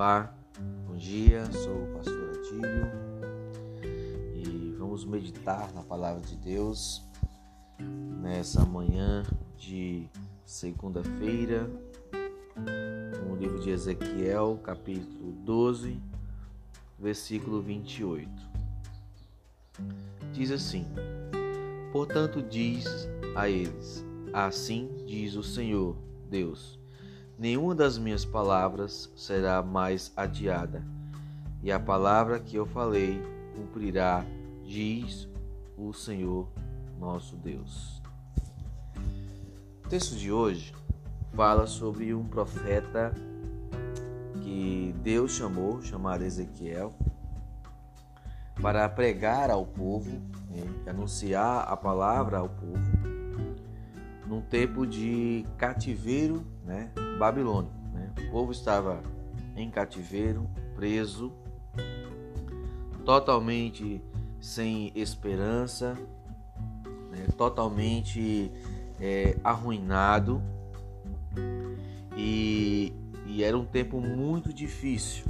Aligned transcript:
Olá, 0.00 0.34
bom 0.86 0.96
dia, 0.96 1.44
sou 1.52 1.84
o 1.84 1.86
pastor 1.92 2.30
Atílio 2.30 2.90
e 4.34 4.74
vamos 4.78 5.04
meditar 5.04 5.70
na 5.74 5.82
palavra 5.82 6.22
de 6.22 6.36
Deus 6.36 7.06
nessa 7.78 8.64
manhã 8.64 9.22
de 9.58 10.08
segunda-feira, 10.46 11.68
no 13.26 13.36
livro 13.36 13.60
de 13.60 13.68
Ezequiel, 13.68 14.58
capítulo 14.64 15.32
12, 15.44 16.00
versículo 16.98 17.60
28. 17.60 18.26
Diz 20.32 20.50
assim: 20.50 20.86
Portanto, 21.92 22.40
diz 22.40 22.86
a 23.36 23.50
eles: 23.50 24.02
Assim 24.32 25.04
diz 25.06 25.34
o 25.34 25.42
Senhor, 25.42 25.94
Deus 26.30 26.79
nenhuma 27.40 27.74
das 27.74 27.96
minhas 27.96 28.22
palavras 28.22 29.10
será 29.16 29.62
mais 29.62 30.12
adiada, 30.14 30.84
e 31.62 31.72
a 31.72 31.80
palavra 31.80 32.38
que 32.38 32.54
eu 32.54 32.66
falei 32.66 33.18
cumprirá, 33.56 34.22
diz 34.62 35.26
o 35.74 35.90
Senhor 35.94 36.46
nosso 36.98 37.36
Deus. 37.36 38.02
O 39.82 39.88
texto 39.88 40.16
de 40.16 40.30
hoje 40.30 40.74
fala 41.32 41.66
sobre 41.66 42.12
um 42.12 42.24
profeta 42.24 43.14
que 44.42 44.94
Deus 45.02 45.32
chamou, 45.32 45.80
chamado 45.80 46.22
Ezequiel, 46.22 46.92
para 48.60 48.86
pregar 48.86 49.50
ao 49.50 49.64
povo, 49.64 50.10
né, 50.50 50.62
anunciar 50.86 51.66
a 51.66 51.74
palavra 51.74 52.36
ao 52.36 52.50
povo, 52.50 52.78
num 54.26 54.42
tempo 54.42 54.86
de 54.86 55.46
cativeiro 55.56 56.44
né, 56.64 56.90
babilônico. 57.20 57.74
Né? 57.92 58.10
O 58.18 58.30
povo 58.30 58.50
estava 58.50 59.02
em 59.54 59.70
cativeiro, 59.70 60.48
preso, 60.74 61.30
totalmente 63.04 64.02
sem 64.40 64.90
esperança, 64.94 65.94
né? 67.10 67.26
totalmente 67.36 68.50
é, 68.98 69.36
arruinado. 69.44 70.42
E, 72.16 72.94
e 73.26 73.44
era 73.44 73.56
um 73.56 73.66
tempo 73.66 74.00
muito 74.00 74.50
difícil. 74.52 75.26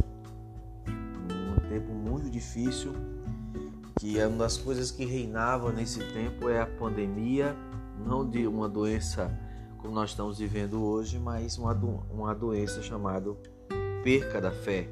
Um 0.86 1.68
tempo 1.68 1.92
muito 1.92 2.30
difícil. 2.30 2.92
Que 3.98 4.18
é 4.18 4.26
uma 4.26 4.38
das 4.38 4.56
coisas 4.56 4.90
que 4.90 5.04
reinava 5.04 5.72
nesse 5.72 5.98
tempo 6.12 6.48
é 6.48 6.60
a 6.60 6.66
pandemia, 6.66 7.54
não 7.98 8.28
de 8.28 8.46
uma 8.46 8.66
doença 8.66 9.30
como 9.80 9.94
nós 9.94 10.10
estamos 10.10 10.38
vivendo 10.38 10.82
hoje, 10.82 11.18
mas 11.18 11.56
uma, 11.56 11.74
do, 11.74 11.88
uma 12.10 12.34
doença 12.34 12.82
chamada 12.82 13.34
perca 14.04 14.40
da 14.40 14.50
fé. 14.50 14.88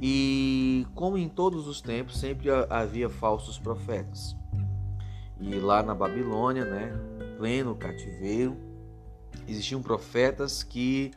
E 0.00 0.86
como 0.94 1.18
em 1.18 1.28
todos 1.28 1.66
os 1.66 1.80
tempos, 1.80 2.18
sempre 2.18 2.48
havia 2.70 3.08
falsos 3.08 3.58
profetas. 3.58 4.36
E 5.40 5.54
lá 5.54 5.82
na 5.82 5.94
Babilônia, 5.94 6.64
né, 6.64 6.92
pleno 7.36 7.74
cativeiro, 7.74 8.56
existiam 9.46 9.82
profetas 9.82 10.62
que 10.62 11.10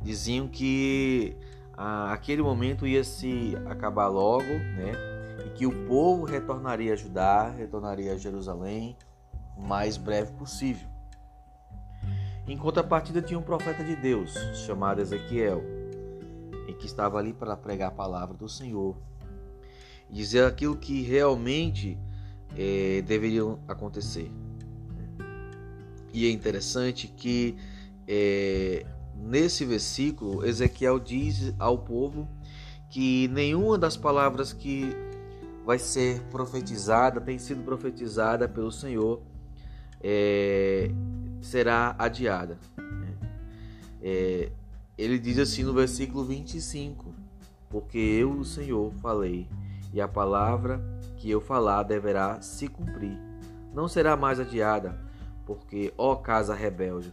diziam 0.00 0.48
que 0.48 1.36
ah, 1.76 2.12
aquele 2.12 2.42
momento 2.42 2.86
ia 2.86 3.04
se 3.04 3.54
acabar 3.66 4.08
logo, 4.08 4.44
né, 4.44 4.92
e 5.46 5.50
que 5.50 5.66
o 5.66 5.86
povo 5.86 6.24
retornaria 6.24 6.94
a 6.94 6.96
Judá, 6.96 7.50
retornaria 7.50 8.14
a 8.14 8.16
Jerusalém 8.16 8.96
o 9.56 9.62
mais 9.62 9.96
breve 9.96 10.32
possível. 10.32 10.95
Em 12.48 12.56
contrapartida, 12.56 13.20
tinha 13.20 13.38
um 13.38 13.42
profeta 13.42 13.82
de 13.82 13.96
Deus 13.96 14.32
chamado 14.54 15.00
Ezequiel, 15.00 15.62
e 16.68 16.72
que 16.72 16.86
estava 16.86 17.18
ali 17.18 17.32
para 17.32 17.56
pregar 17.56 17.88
a 17.88 17.92
palavra 17.92 18.36
do 18.36 18.48
Senhor 18.48 18.96
dizer 20.10 20.44
aquilo 20.44 20.76
que 20.76 21.02
realmente 21.02 21.98
é, 22.56 23.02
deveria 23.02 23.42
acontecer. 23.66 24.30
E 26.12 26.26
é 26.26 26.30
interessante 26.30 27.08
que 27.08 27.56
é, 28.06 28.86
nesse 29.14 29.64
versículo 29.64 30.44
Ezequiel 30.46 30.98
diz 30.98 31.52
ao 31.58 31.78
povo 31.78 32.28
que 32.88 33.28
nenhuma 33.28 33.76
das 33.76 33.96
palavras 33.96 34.52
que 34.52 34.90
vai 35.64 35.78
ser 35.78 36.22
profetizada 36.30 37.20
tem 37.20 37.38
sido 37.38 37.62
profetizada 37.64 38.48
pelo 38.48 38.70
Senhor 38.70 39.20
é, 40.00 40.90
será 41.40 41.94
adiada. 41.98 42.58
Né? 42.76 43.14
É, 44.02 44.52
ele 44.96 45.18
diz 45.18 45.38
assim 45.38 45.62
no 45.62 45.72
versículo 45.72 46.24
25: 46.24 47.14
Porque 47.68 47.98
eu, 47.98 48.32
o 48.32 48.44
Senhor, 48.44 48.92
falei, 48.94 49.48
e 49.92 50.00
a 50.00 50.08
palavra 50.08 50.80
que 51.16 51.30
eu 51.30 51.40
falar 51.40 51.82
deverá 51.82 52.40
se 52.40 52.68
cumprir. 52.68 53.18
Não 53.74 53.88
será 53.88 54.16
mais 54.16 54.40
adiada, 54.40 54.98
porque, 55.44 55.92
ó 55.96 56.16
casa 56.16 56.54
rebelde, 56.54 57.12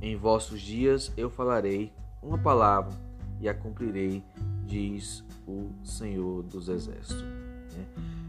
em 0.00 0.16
vossos 0.16 0.60
dias 0.60 1.12
eu 1.16 1.30
falarei 1.30 1.92
uma 2.22 2.38
palavra 2.38 2.92
e 3.40 3.48
a 3.48 3.54
cumprirei, 3.54 4.22
diz 4.66 5.24
o 5.46 5.70
Senhor 5.82 6.42
dos 6.42 6.68
Exércitos. 6.68 7.22
Né? 7.22 7.86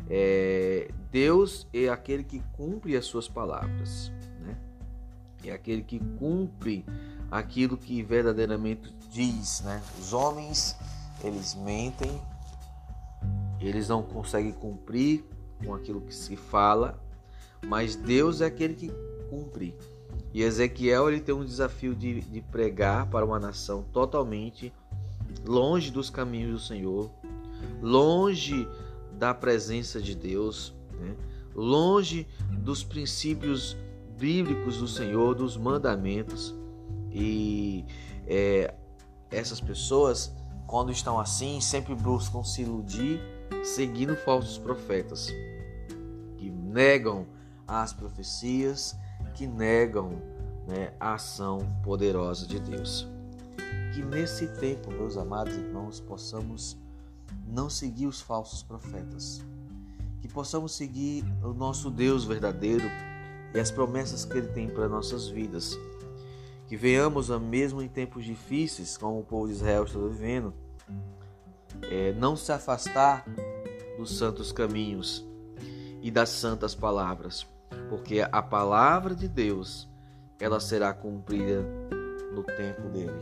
É, 0.10 0.90
Deus 1.12 1.68
é 1.74 1.90
aquele 1.90 2.24
que 2.24 2.42
cumpre 2.54 2.96
as 2.96 3.06
suas 3.06 3.28
palavras 3.28 4.12
é 5.50 5.54
aquele 5.54 5.84
que 5.84 6.00
cumpre 6.18 6.86
aquilo 7.30 7.78
que 7.78 8.02
verdadeiramente 8.02 8.96
diz, 9.12 9.62
né? 9.62 9.82
Os 10.00 10.14
homens, 10.14 10.76
eles 11.24 11.56
mentem, 11.56 12.22
eles 13.60 13.88
não 13.88 14.04
conseguem 14.04 14.52
cumprir 14.52 15.24
com 15.64 15.74
aquilo 15.74 16.02
que 16.02 16.14
se 16.14 16.36
fala, 16.36 17.02
mas 17.66 17.96
Deus 17.96 18.42
é 18.42 18.46
aquele 18.46 18.76
que 18.76 18.92
cumpre. 19.30 19.76
E 20.34 20.42
Ezequiel 20.42 21.10
ele 21.10 21.22
tem 21.22 21.34
um 21.34 21.46
desafio 21.46 21.96
de, 21.96 22.22
de 22.22 22.42
pregar 22.42 23.08
para 23.08 23.26
uma 23.26 23.40
nação 23.40 23.84
totalmente 23.94 24.74
longe 25.46 25.92
dos 25.92 26.10
caminhos 26.10 26.52
do 26.52 26.68
Senhor, 26.68 27.10
longe 27.82 28.68
da 29.14 29.34
presença 29.34 30.02
de 30.02 30.14
Deus, 30.14 30.74
né? 31.00 31.16
longe 31.56 32.28
dos 32.52 32.84
princípios 32.84 33.78
bíblicos 34.18 34.78
do 34.78 34.88
Senhor, 34.88 35.36
dos 35.36 35.58
mandamentos. 35.58 36.56
E 37.12 37.86
é, 38.28 38.74
essas 39.30 39.60
pessoas, 39.60 40.34
quando 40.68 40.92
estão 40.92 41.20
assim, 41.20 41.60
sempre 41.62 41.96
buscam 41.96 42.44
se 42.44 42.62
iludir 42.62 43.20
seguindo 43.64 44.16
falsos 44.16 44.58
profetas 44.58 45.28
que 46.38 46.50
negam 46.50 47.26
as 47.68 47.94
profecias, 47.94 48.96
que 49.34 49.48
negam 49.48 50.22
né, 50.68 50.94
a 51.00 51.14
ação 51.14 51.60
poderosa 51.84 52.46
de 52.48 52.60
Deus. 52.60 53.08
Que 53.94 54.04
nesse 54.04 54.48
tempo, 54.48 54.92
meus 54.92 55.18
amados 55.18 55.56
irmãos, 55.56 56.00
possamos 56.00 56.78
não 57.48 57.70
seguir 57.70 58.08
os 58.08 58.22
falsos 58.22 58.62
profetas, 58.62 59.42
que 60.22 60.28
possamos 60.28 60.76
seguir 60.76 61.24
o 61.44 61.54
nosso 61.54 61.90
Deus 61.90 62.26
verdadeiro 62.26 62.86
e 63.56 63.60
as 63.60 63.72
promessas 63.72 64.26
que 64.26 64.38
Ele 64.38 64.48
tem 64.48 64.68
para 64.68 64.90
nossas 64.90 65.28
vidas. 65.28 65.80
Que 66.68 66.76
venhamos, 66.76 67.30
mesmo 67.30 67.82
em 67.82 67.88
tempos 67.88 68.26
difíceis, 68.26 68.98
como 68.98 69.20
o 69.20 69.24
povo 69.24 69.48
de 69.48 69.54
Israel 69.54 69.86
está 69.86 69.98
vivendo, 69.98 70.54
é, 71.84 72.12
não 72.14 72.36
se 72.36 72.52
afastar 72.52 73.26
dos 73.98 74.18
santos 74.18 74.52
caminhos 74.52 75.26
e 76.02 76.12
das 76.12 76.30
santas 76.30 76.76
palavras, 76.76 77.48
porque 77.90 78.26
a 78.30 78.42
palavra 78.42 79.16
de 79.16 79.28
Deus 79.28 79.88
ela 80.40 80.60
será 80.60 80.94
cumprida 80.94 81.64
no 82.34 82.44
tempo 82.44 82.90
dele. 82.90 83.14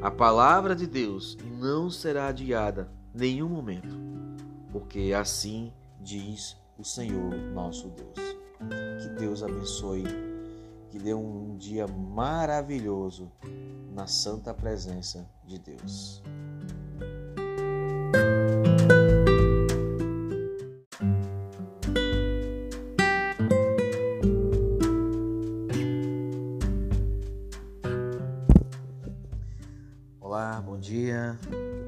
A 0.00 0.10
palavra 0.10 0.76
de 0.76 0.86
Deus 0.86 1.36
não 1.58 1.90
será 1.90 2.28
adiada 2.28 2.88
nenhum 3.12 3.48
momento, 3.48 3.96
porque 4.70 5.12
assim 5.12 5.72
diz 6.00 6.56
o 6.78 6.84
Senhor 6.84 7.34
nosso 7.52 7.88
Deus. 7.88 8.33
Deus 9.18 9.44
abençoe, 9.44 10.02
que 10.90 10.98
dê 10.98 11.14
um 11.14 11.56
dia 11.56 11.86
maravilhoso 11.86 13.30
na 13.92 14.08
santa 14.08 14.52
presença 14.52 15.24
de 15.44 15.56
Deus. 15.58 16.20
Olá, 30.20 30.60
bom 30.60 30.76
dia, 30.76 31.38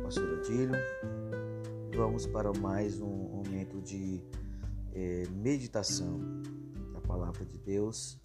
o 0.01 0.05
pastor 0.05 0.39
Adílio. 0.39 0.77
Vamos 1.97 2.25
para 2.27 2.53
mais 2.53 3.01
um 3.01 3.09
momento 3.09 3.81
de 3.81 4.23
eh, 4.95 5.25
meditação 5.33 6.21
palavra 7.17 7.47
de 7.47 7.57
Deus, 7.57 8.19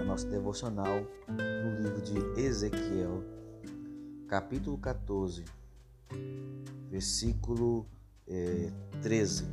a 0.00 0.02
nossa 0.02 0.26
devocional 0.26 1.00
no 1.28 1.80
livro 1.80 2.02
de 2.02 2.40
Ezequiel, 2.40 3.22
capítulo 4.26 4.76
14, 4.78 5.44
versículo 6.90 7.86
é, 8.26 8.72
13. 9.00 9.44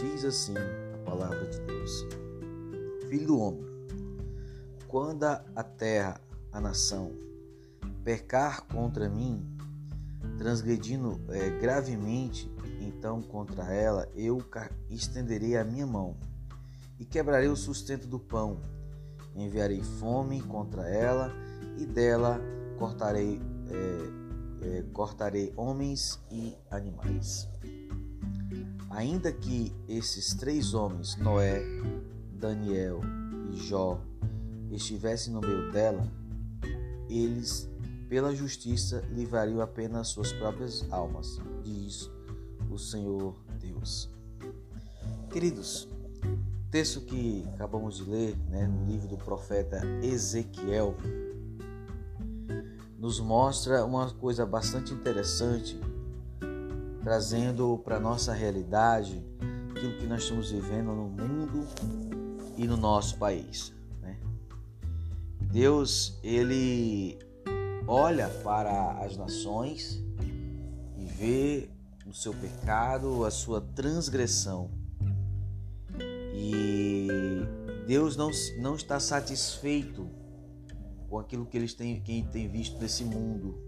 Diz 0.00 0.24
assim 0.24 0.54
a 0.56 1.04
palavra 1.04 1.46
de 1.46 1.60
Deus: 1.60 2.06
Filho 3.10 3.26
do 3.26 3.38
homem, 3.38 3.66
quando 4.88 5.24
a 5.24 5.62
terra, 5.62 6.18
a 6.50 6.58
nação, 6.58 7.12
pecar 8.02 8.62
contra 8.62 9.10
mim, 9.10 9.46
transgredindo 10.38 11.20
é, 11.28 11.50
gravemente, 11.60 12.50
então 12.80 13.20
contra 13.20 13.64
ela 13.74 14.08
eu 14.14 14.42
estenderei 14.88 15.58
a 15.58 15.64
minha 15.64 15.86
mão 15.86 16.16
e 17.02 17.04
quebrarei 17.04 17.48
o 17.48 17.56
sustento 17.56 18.06
do 18.06 18.16
pão. 18.16 18.60
Enviarei 19.34 19.82
fome 19.82 20.40
contra 20.40 20.88
ela 20.88 21.32
e 21.76 21.84
dela 21.84 22.40
cortarei, 22.78 23.40
é, 23.68 24.78
é, 24.78 24.84
cortarei 24.92 25.52
homens 25.56 26.20
e 26.30 26.56
animais. 26.70 27.48
Ainda 28.88 29.32
que 29.32 29.74
esses 29.88 30.32
três 30.34 30.74
homens, 30.74 31.16
Noé, 31.16 31.60
Daniel 32.34 33.00
e 33.52 33.56
Jó, 33.56 34.00
estivessem 34.70 35.32
no 35.32 35.40
meio 35.40 35.72
dela, 35.72 36.06
eles, 37.08 37.68
pela 38.08 38.32
justiça, 38.32 39.04
livrariam 39.10 39.60
apenas 39.60 40.06
suas 40.06 40.32
próprias 40.34 40.86
almas, 40.92 41.40
diz 41.64 42.08
o 42.70 42.78
Senhor 42.78 43.34
Deus. 43.58 44.08
Queridos, 45.32 45.88
texto 46.72 47.02
que 47.02 47.46
acabamos 47.52 47.98
de 47.98 48.04
ler 48.04 48.34
né, 48.48 48.66
no 48.66 48.86
livro 48.86 49.06
do 49.06 49.18
profeta 49.18 49.82
Ezequiel 50.02 50.96
nos 52.98 53.20
mostra 53.20 53.84
uma 53.84 54.10
coisa 54.14 54.46
bastante 54.46 54.94
interessante 54.94 55.78
trazendo 57.04 57.76
para 57.84 58.00
nossa 58.00 58.32
realidade 58.32 59.22
aquilo 59.70 59.98
que 59.98 60.06
nós 60.06 60.22
estamos 60.22 60.50
vivendo 60.50 60.94
no 60.94 61.10
mundo 61.10 61.68
e 62.56 62.66
no 62.66 62.78
nosso 62.78 63.18
país. 63.18 63.74
Né? 64.00 64.18
Deus, 65.42 66.18
ele 66.22 67.18
olha 67.86 68.30
para 68.42 68.92
as 69.04 69.14
nações 69.18 70.02
e 70.96 71.04
vê 71.04 71.68
o 72.06 72.14
seu 72.14 72.32
pecado, 72.32 73.26
a 73.26 73.30
sua 73.30 73.60
transgressão. 73.60 74.70
E 76.32 77.08
Deus 77.86 78.16
não, 78.16 78.30
não 78.58 78.74
está 78.74 78.98
satisfeito 78.98 80.08
com 81.08 81.18
aquilo 81.18 81.44
que 81.44 81.56
eles 81.56 81.74
têm, 81.74 82.00
que 82.00 82.22
tem 82.32 82.48
visto 82.48 82.80
nesse 82.80 83.04
mundo. 83.04 83.62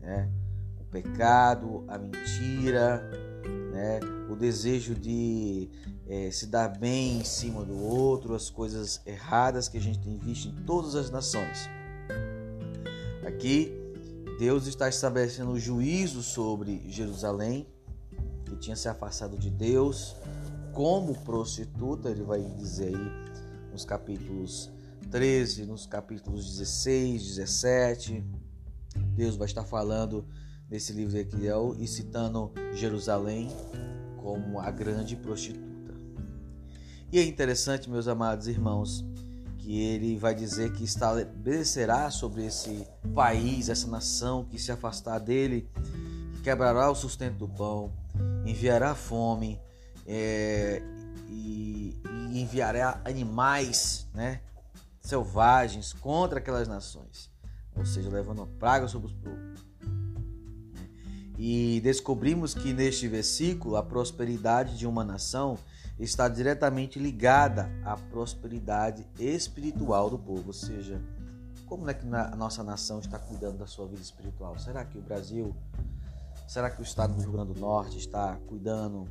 Né? 0.00 0.30
pecado, 0.90 1.84
a 1.88 1.98
mentira, 1.98 3.02
né? 3.72 4.00
o 4.30 4.36
desejo 4.36 4.94
de 4.94 5.68
é, 6.08 6.30
se 6.30 6.46
dar 6.46 6.68
bem 6.68 7.18
em 7.18 7.24
cima 7.24 7.64
do 7.64 7.76
outro, 7.78 8.34
as 8.34 8.48
coisas 8.48 9.02
erradas 9.04 9.68
que 9.68 9.76
a 9.76 9.80
gente 9.80 9.98
tem 9.98 10.16
visto 10.16 10.48
em 10.48 10.64
todas 10.64 10.94
as 10.94 11.10
nações. 11.10 11.68
Aqui, 13.26 13.72
Deus 14.38 14.66
está 14.66 14.88
estabelecendo 14.88 15.52
o 15.52 15.58
juízo 15.58 16.22
sobre 16.22 16.82
Jerusalém, 16.88 17.66
que 18.44 18.56
tinha 18.56 18.76
se 18.76 18.88
afastado 18.88 19.36
de 19.36 19.50
Deus, 19.50 20.16
como 20.76 21.14
prostituta, 21.14 22.10
ele 22.10 22.22
vai 22.22 22.42
dizer 22.42 22.94
aí 22.94 23.72
nos 23.72 23.82
capítulos 23.82 24.70
13, 25.10 25.64
nos 25.64 25.86
capítulos 25.86 26.58
16, 26.58 27.22
17. 27.28 28.22
Deus 29.14 29.36
vai 29.36 29.46
estar 29.46 29.64
falando 29.64 30.26
nesse 30.68 30.92
livro 30.92 31.12
de 31.12 31.20
Ezequiel 31.20 31.74
e 31.78 31.88
citando 31.88 32.52
Jerusalém 32.74 33.48
como 34.18 34.60
a 34.60 34.70
grande 34.70 35.16
prostituta. 35.16 35.94
E 37.10 37.20
é 37.20 37.24
interessante, 37.24 37.88
meus 37.88 38.06
amados 38.06 38.46
irmãos, 38.46 39.02
que 39.56 39.80
ele 39.80 40.18
vai 40.18 40.34
dizer 40.34 40.74
que 40.74 40.84
estabelecerá 40.84 42.10
sobre 42.10 42.44
esse 42.44 42.86
país, 43.14 43.70
essa 43.70 43.86
nação 43.86 44.44
que 44.44 44.58
se 44.58 44.70
afastar 44.70 45.20
dele, 45.20 45.70
que 46.34 46.42
quebrará 46.42 46.90
o 46.90 46.94
sustento 46.94 47.38
do 47.38 47.48
pão, 47.48 47.90
enviará 48.44 48.94
fome 48.94 49.58
é, 50.06 50.82
e, 51.28 51.96
e 52.30 52.40
enviará 52.40 53.00
animais 53.04 54.06
né, 54.14 54.40
selvagens 55.00 55.92
contra 55.92 56.38
aquelas 56.38 56.68
nações, 56.68 57.30
ou 57.76 57.84
seja, 57.84 58.08
levando 58.08 58.46
praga 58.58 58.88
sobre 58.88 59.08
os 59.08 59.12
povos 59.12 59.66
e 61.38 61.80
descobrimos 61.82 62.54
que 62.54 62.72
neste 62.72 63.06
versículo 63.08 63.76
a 63.76 63.82
prosperidade 63.82 64.76
de 64.76 64.86
uma 64.86 65.04
nação 65.04 65.58
está 65.98 66.28
diretamente 66.28 66.98
ligada 66.98 67.70
à 67.84 67.96
prosperidade 67.96 69.06
espiritual 69.18 70.10
do 70.10 70.18
povo, 70.18 70.48
ou 70.48 70.52
seja, 70.52 71.00
como 71.66 71.88
é 71.90 71.94
que 71.94 72.06
a 72.06 72.36
nossa 72.36 72.62
nação 72.62 73.00
está 73.00 73.18
cuidando 73.18 73.58
da 73.58 73.66
sua 73.66 73.86
vida 73.86 74.00
espiritual? 74.00 74.58
Será 74.58 74.84
que 74.84 74.98
o 74.98 75.02
Brasil, 75.02 75.54
será 76.46 76.70
que 76.70 76.80
o 76.80 76.84
estado 76.84 77.14
do 77.14 77.20
Rio 77.20 77.32
Grande 77.32 77.52
do 77.54 77.60
Norte 77.60 77.98
está 77.98 78.36
cuidando 78.46 79.08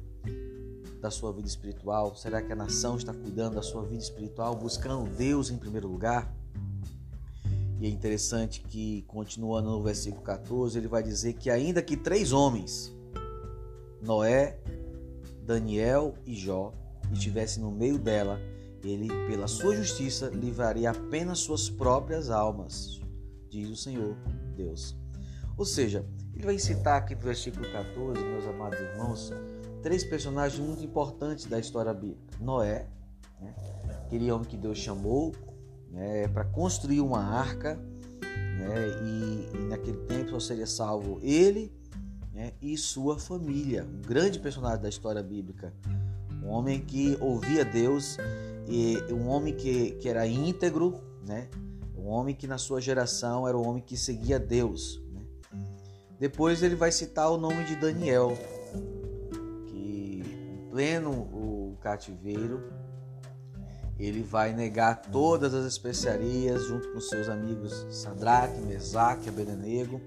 da 1.06 1.12
sua 1.12 1.32
vida 1.32 1.48
espiritual? 1.48 2.16
Será 2.16 2.42
que 2.42 2.52
a 2.52 2.56
nação 2.56 2.98
está 2.98 3.14
cuidando 3.14 3.56
da 3.56 3.62
sua 3.62 3.84
vida 3.84 4.02
espiritual, 4.02 4.56
buscando 4.56 5.08
Deus 5.16 5.52
em 5.52 5.58
primeiro 5.58 5.88
lugar? 5.88 6.36
E 7.80 7.86
é 7.86 7.90
interessante 7.90 8.62
que, 8.62 9.04
continuando 9.08 9.70
no 9.70 9.84
versículo 9.84 10.24
14, 10.24 10.80
ele 10.80 10.88
vai 10.88 11.04
dizer 11.04 11.34
que, 11.34 11.52
ainda 11.52 11.80
que 11.80 11.96
três 11.96 12.32
homens, 12.32 12.92
Noé, 14.02 14.58
Daniel 15.44 16.16
e 16.26 16.34
Jó, 16.34 16.74
estivessem 17.14 17.62
no 17.62 17.70
meio 17.70 18.00
dela, 18.00 18.40
ele, 18.84 19.08
pela 19.28 19.48
sua 19.48 19.76
justiça, 19.76 20.30
livraria 20.30 20.90
apenas 20.90 21.38
suas 21.38 21.70
próprias 21.70 22.32
almas, 22.32 23.00
diz 23.48 23.70
o 23.70 23.76
Senhor 23.76 24.16
Deus. 24.56 24.96
Ou 25.56 25.66
seja, 25.66 26.04
ele 26.34 26.46
vai 26.46 26.58
citar 26.58 26.98
aqui 26.98 27.14
no 27.14 27.22
versículo 27.22 27.72
14, 27.72 28.24
meus 28.24 28.46
amados 28.48 28.80
irmãos, 28.80 29.32
três 29.86 30.04
personagens 30.04 30.60
muito 30.60 30.84
importantes 30.84 31.46
da 31.46 31.60
história 31.60 31.94
bíblica: 31.94 32.36
Noé, 32.42 32.88
né, 33.40 33.54
aquele 34.04 34.32
homem 34.32 34.48
que 34.48 34.58
Deus 34.58 34.80
chamou 34.80 35.32
né, 35.92 36.28
para 36.30 36.44
construir 36.44 37.02
uma 37.02 37.24
arca, 37.24 37.76
né, 37.76 38.88
e, 39.04 39.56
e, 39.56 39.60
naquele 39.70 39.98
tempo 40.08 40.32
só 40.32 40.40
seria 40.40 40.66
salvo 40.66 41.20
ele 41.22 41.72
né, 42.34 42.54
e 42.60 42.76
sua 42.76 43.20
família. 43.20 43.86
Um 43.86 44.02
grande 44.02 44.40
personagem 44.40 44.82
da 44.82 44.90
história 44.90 45.22
bíblica, 45.22 45.72
um 46.44 46.48
homem 46.48 46.82
que 46.82 47.16
ouvia 47.22 47.64
Deus 47.64 48.18
e 48.68 48.98
um 49.14 49.28
homem 49.28 49.56
que, 49.56 49.92
que 49.92 50.10
era 50.10 50.26
íntegro, 50.26 51.00
né, 51.28 51.48
um 51.96 52.08
homem 52.08 52.34
que 52.34 52.48
na 52.48 52.58
sua 52.58 52.82
geração 52.82 53.48
era 53.48 53.56
um 53.56 53.68
homem 53.68 53.84
que 53.84 53.96
seguia 53.96 54.40
Deus. 54.40 55.00
Né. 55.14 55.22
Depois 56.20 56.64
ele 56.64 56.76
vai 56.76 56.92
citar 56.92 57.30
o 57.30 57.38
nome 57.38 57.64
de 57.66 57.76
Daniel, 57.76 58.36
pleno 60.76 61.10
o 61.12 61.78
cativeiro 61.80 62.62
ele 63.98 64.22
vai 64.22 64.54
negar 64.54 65.04
todas 65.04 65.54
as 65.54 65.66
especiarias 65.66 66.68
junto 66.68 66.92
com 66.92 67.00
seus 67.00 67.30
amigos 67.30 67.88
Sadraque, 67.90 68.60
Mesaque 68.60 69.30
Abednego 69.30 70.02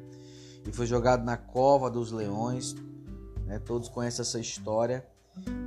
e 0.67 0.71
foi 0.71 0.87
jogado 0.87 1.25
na 1.25 1.39
cova 1.39 1.91
dos 1.91 2.13
leões. 2.13 2.77
Né? 3.47 3.59
Todos 3.59 3.89
conhecem 3.89 4.21
essa 4.21 4.39
história. 4.39 5.07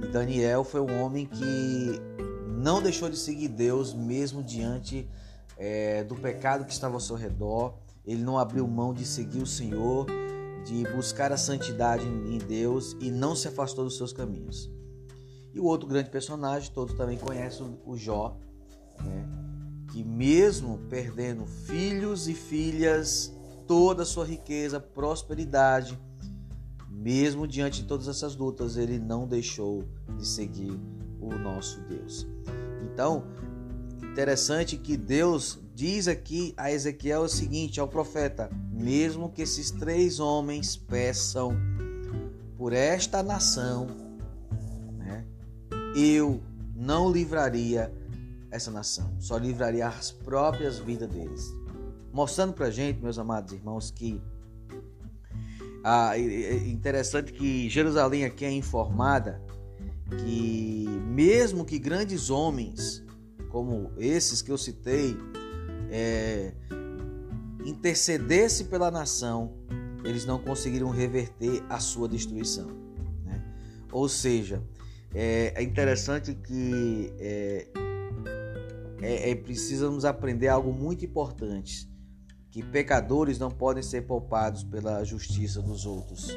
E 0.04 0.08
Daniel 0.10 0.64
foi 0.64 0.82
um 0.82 1.02
homem 1.02 1.26
que 1.26 2.00
não 2.48 2.80
deixou 2.80 3.10
de 3.10 3.18
seguir 3.18 3.48
Deus 3.48 3.96
mesmo 3.96 4.44
diante 4.44 5.10
é, 5.58 6.04
do 6.04 6.14
pecado 6.14 6.64
que 6.64 6.74
estava 6.74 6.94
ao 6.94 7.00
seu 7.00 7.16
redor. 7.16 7.74
Ele 8.06 8.22
não 8.22 8.38
abriu 8.38 8.68
mão 8.68 8.94
de 8.94 9.04
seguir 9.04 9.42
o 9.42 9.48
Senhor, 9.48 10.06
de 10.64 10.84
buscar 10.94 11.32
a 11.32 11.38
santidade 11.38 12.06
em 12.06 12.38
Deus 12.38 12.96
e 13.02 13.10
não 13.10 13.36
se 13.36 13.48
afastou 13.48 13.84
dos 13.84 13.98
seus 13.98 14.14
caminhos. 14.14 14.70
E 15.54 15.60
o 15.60 15.66
outro 15.66 15.88
grande 15.88 16.10
personagem, 16.10 16.72
todos 16.72 16.96
também 16.96 17.18
conhecem 17.18 17.78
o 17.86 17.98
Jó, 17.98 18.38
né? 19.04 19.28
que 19.92 20.04
mesmo 20.04 20.80
perdendo 20.90 21.46
filhos 21.46 22.28
e 22.28 22.34
filhas, 22.34 23.34
toda 23.68 24.04
a 24.04 24.06
sua 24.06 24.26
riqueza, 24.26 24.80
prosperidade, 24.80 26.00
mesmo 26.90 27.48
diante 27.48 27.82
de 27.82 27.88
todas 27.88 28.08
essas 28.08 28.36
lutas, 28.36 28.78
ele 28.78 29.00
não 29.00 29.28
deixou 29.28 29.84
de 30.18 30.26
seguir 30.26 30.80
o 31.20 31.30
nosso 31.38 31.82
Deus. 31.82 32.28
Então, 32.84 33.26
interessante 34.04 34.78
que 34.78 34.96
Deus 34.96 35.60
diz 35.74 36.08
aqui 36.08 36.54
a 36.56 36.72
Ezequiel 36.72 37.24
o 37.24 37.30
seguinte, 37.30 37.80
ao 37.80 37.88
profeta: 37.88 38.50
mesmo 38.72 39.32
que 39.32 39.42
esses 39.42 39.72
três 39.72 40.20
homens 40.20 40.76
peçam 40.78 41.56
por 42.58 42.74
esta 42.74 43.24
nação, 43.24 43.88
eu 45.96 46.42
não 46.76 47.12
livraria 47.12 47.94
essa 48.50 48.72
nação, 48.72 49.16
só 49.20 49.38
livraria 49.38 49.88
as 49.88 50.12
próprias 50.12 50.80
vidas 50.80 51.10
deles. 51.10 51.54
Mostrando 52.12 52.54
para 52.54 52.70
gente, 52.70 53.02
meus 53.02 53.18
amados 53.18 53.54
irmãos, 53.54 53.92
que 53.92 54.22
Ah, 55.84 56.18
é 56.18 56.68
interessante 56.68 57.34
que 57.34 57.70
Jerusalém 57.70 58.26
aqui 58.26 58.46
é 58.46 58.52
informada 58.52 59.42
que 60.20 60.86
mesmo 61.08 61.66
que 61.66 61.80
grandes 61.80 62.30
homens 62.30 63.04
como 63.50 63.92
esses 63.98 64.42
que 64.42 64.52
eu 64.52 64.58
citei 64.58 65.18
é, 65.90 66.54
pela 68.70 68.90
nação, 68.90 69.54
eles 70.04 70.26
não 70.26 70.40
conseguiram 70.40 70.90
reverter 70.90 71.64
a 71.70 71.80
sua 71.80 72.08
destruição. 72.08 72.68
Né? 73.26 73.44
Ou 73.92 74.08
seja, 74.08 74.64
é, 75.14 75.54
é 75.56 75.64
interessante 75.64 76.34
que 76.34 77.14
é, 77.20 77.68
é, 79.02 79.32
é, 79.32 79.36
precisamos 79.36 80.06
aprender 80.06 80.48
algo 80.48 80.72
muito 80.72 81.04
importante, 81.04 81.90
que 82.50 82.64
pecadores 82.64 83.38
não 83.38 83.50
podem 83.50 83.84
ser 83.84 84.04
poupados 84.04 84.64
pela 84.64 85.04
justiça 85.04 85.62
dos 85.62 85.86
outros. 85.86 86.30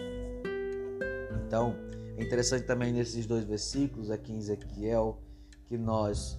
Então, 1.46 1.74
é 2.16 2.22
interessante 2.22 2.64
também 2.64 2.92
nesses 2.92 3.26
dois 3.26 3.44
versículos 3.44 4.10
aqui 4.10 4.32
em 4.32 4.38
Ezequiel 4.38 5.20
que 5.66 5.76
nós 5.76 6.38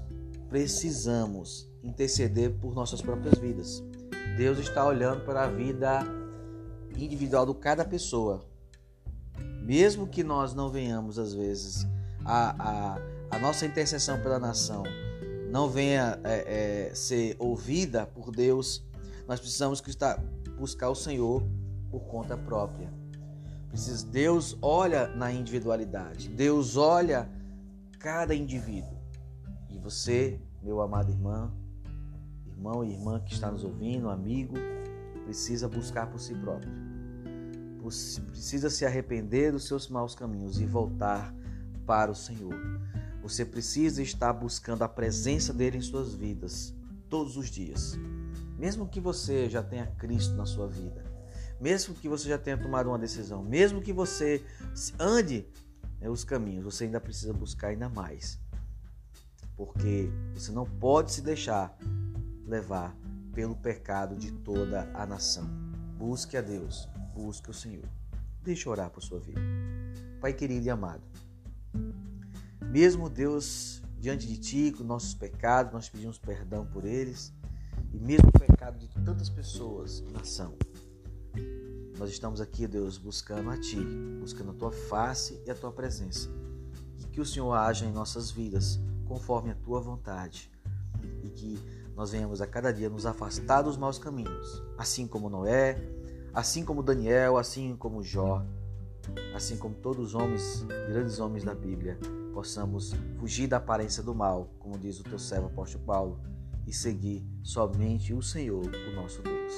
precisamos 0.49 1.69
interceder 1.83 2.51
por 2.59 2.73
nossas 2.73 3.01
próprias 3.01 3.37
vidas. 3.37 3.83
Deus 4.37 4.59
está 4.59 4.85
olhando 4.85 5.23
para 5.23 5.43
a 5.43 5.47
vida 5.47 6.01
individual 6.97 7.45
de 7.45 7.53
cada 7.59 7.85
pessoa. 7.85 8.45
Mesmo 9.61 10.07
que 10.07 10.23
nós 10.23 10.53
não 10.53 10.69
venhamos, 10.69 11.17
às 11.17 11.33
vezes, 11.33 11.85
a, 12.25 12.55
a, 12.57 12.97
a 13.29 13.39
nossa 13.39 13.65
intercessão 13.65 14.19
pela 14.19 14.39
nação 14.39 14.83
não 15.49 15.69
venha 15.69 16.19
é, 16.23 16.89
é, 16.89 16.95
ser 16.95 17.35
ouvida 17.39 18.05
por 18.07 18.31
Deus, 18.31 18.83
nós 19.27 19.39
precisamos 19.39 19.81
buscar 20.57 20.89
o 20.89 20.95
Senhor 20.95 21.43
por 21.89 22.01
conta 22.01 22.35
própria. 22.35 22.91
Deus 24.11 24.57
olha 24.61 25.07
na 25.07 25.31
individualidade, 25.31 26.29
Deus 26.29 26.75
olha 26.77 27.29
cada 27.99 28.33
indivíduo. 28.33 28.97
E 29.69 29.77
você, 29.77 30.39
meu 30.63 30.81
amado 30.81 31.11
irmão, 31.11 31.51
irmão 32.47 32.83
e 32.83 32.93
irmã 32.93 33.19
que 33.19 33.33
está 33.33 33.51
nos 33.51 33.63
ouvindo, 33.63 34.09
amigo, 34.09 34.55
precisa 35.25 35.67
buscar 35.67 36.07
por 36.07 36.19
si 36.19 36.33
próprio. 36.35 36.71
Precisa 38.31 38.69
se 38.69 38.85
arrepender 38.85 39.51
dos 39.51 39.67
seus 39.67 39.89
maus 39.89 40.15
caminhos 40.15 40.59
e 40.59 40.65
voltar 40.65 41.33
para 41.85 42.11
o 42.11 42.15
Senhor. 42.15 42.55
Você 43.21 43.43
precisa 43.43 44.01
estar 44.01 44.33
buscando 44.33 44.83
a 44.83 44.89
presença 44.89 45.53
dele 45.53 45.77
em 45.77 45.81
suas 45.81 46.13
vidas 46.13 46.73
todos 47.09 47.37
os 47.37 47.49
dias. 47.49 47.97
Mesmo 48.57 48.87
que 48.87 48.99
você 48.99 49.49
já 49.49 49.63
tenha 49.63 49.87
Cristo 49.97 50.33
na 50.35 50.45
sua 50.45 50.67
vida, 50.67 51.03
mesmo 51.59 51.95
que 51.95 52.07
você 52.07 52.29
já 52.29 52.37
tenha 52.37 52.57
tomado 52.57 52.89
uma 52.89 52.99
decisão, 52.99 53.43
mesmo 53.43 53.81
que 53.81 53.93
você 53.93 54.43
ande 54.99 55.47
né, 55.99 56.09
os 56.09 56.23
caminhos, 56.23 56.63
você 56.63 56.85
ainda 56.85 56.99
precisa 56.99 57.33
buscar 57.33 57.69
ainda 57.69 57.89
mais. 57.89 58.39
Porque 59.55 60.09
você 60.33 60.51
não 60.51 60.65
pode 60.65 61.11
se 61.11 61.21
deixar 61.21 61.77
levar 62.45 62.95
pelo 63.33 63.55
pecado 63.55 64.15
de 64.15 64.31
toda 64.31 64.89
a 64.93 65.05
nação. 65.05 65.49
Busque 65.97 66.37
a 66.37 66.41
Deus, 66.41 66.87
busque 67.13 67.49
o 67.49 67.53
Senhor. 67.53 67.85
Deixa 68.43 68.67
eu 68.67 68.71
orar 68.71 68.89
por 68.89 69.01
sua 69.01 69.19
vida. 69.19 69.41
Pai 70.21 70.33
querido 70.33 70.65
e 70.65 70.69
amado, 70.69 71.03
mesmo 72.71 73.09
Deus 73.09 73.81
diante 73.97 74.27
de 74.27 74.37
Ti, 74.37 74.71
com 74.77 74.83
nossos 74.83 75.13
pecados, 75.13 75.73
nós 75.73 75.89
pedimos 75.89 76.17
perdão 76.17 76.65
por 76.65 76.85
eles, 76.85 77.33
e 77.93 77.99
mesmo 77.99 78.29
o 78.29 78.39
pecado 78.39 78.77
de 78.77 78.87
tantas 79.03 79.29
pessoas, 79.29 80.03
nação, 80.11 80.55
nós 81.97 82.09
estamos 82.09 82.41
aqui, 82.41 82.67
Deus, 82.67 82.97
buscando 82.97 83.49
a 83.49 83.57
Ti, 83.57 83.79
buscando 84.19 84.51
a 84.51 84.53
Tua 84.53 84.71
face 84.71 85.41
e 85.45 85.49
a 85.49 85.55
Tua 85.55 85.71
presença. 85.71 86.29
E 86.99 87.07
que 87.07 87.21
o 87.21 87.25
Senhor 87.25 87.53
haja 87.53 87.85
em 87.85 87.91
nossas 87.91 88.29
vidas 88.29 88.79
conforme 89.05 89.51
a 89.51 89.55
Tua 89.55 89.79
vontade. 89.79 90.51
E 91.23 91.29
que 91.29 91.57
nós 91.95 92.11
venhamos 92.11 92.41
a 92.41 92.47
cada 92.47 92.73
dia 92.73 92.89
nos 92.89 93.05
afastar 93.05 93.61
dos 93.61 93.77
maus 93.77 93.97
caminhos, 93.97 94.61
assim 94.77 95.07
como 95.07 95.29
Noé, 95.29 95.81
assim 96.33 96.65
como 96.65 96.83
Daniel, 96.83 97.37
assim 97.37 97.77
como 97.77 98.03
Jó, 98.03 98.45
assim 99.33 99.55
como 99.55 99.75
todos 99.75 100.07
os 100.07 100.15
homens, 100.15 100.65
grandes 100.89 101.19
homens 101.19 101.45
da 101.45 101.55
Bíblia, 101.55 101.97
possamos 102.35 102.91
fugir 103.17 103.47
da 103.47 103.55
aparência 103.55 104.03
do 104.03 104.13
mal, 104.13 104.53
como 104.59 104.77
diz 104.77 104.99
o 104.99 105.03
teu 105.03 105.17
servo 105.17 105.47
apóstolo 105.47 105.85
Paulo, 105.85 106.19
e 106.67 106.73
seguir 106.73 107.25
somente 107.41 108.13
o 108.13 108.21
Senhor, 108.21 108.65
o 108.65 108.93
nosso 108.93 109.21
Deus. 109.21 109.53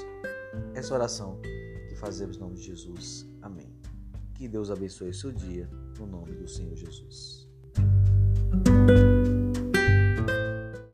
Essa 0.76 0.94
oração 0.94 1.42
que 1.90 1.96
fazemos 1.96 2.38
em 2.38 2.40
nome 2.40 2.54
de 2.54 2.62
Jesus. 2.62 3.28
Amém. 3.42 3.74
Que 4.36 4.48
Deus 4.48 4.70
abençoe 4.70 5.12
seu 5.12 5.32
dia, 5.32 5.68
no 5.98 6.06
nome 6.06 6.36
do 6.36 6.48
Senhor 6.48 6.76
Jesus. 6.76 7.50